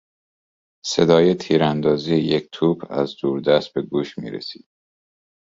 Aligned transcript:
صدای 0.85 1.35
تیراندازی 1.35 2.15
یک 2.15 2.49
توپ 2.51 2.85
از 2.91 3.15
دوردست 3.21 3.73
به 3.73 3.81
گوش 3.81 4.17
میرسید. 4.17 4.67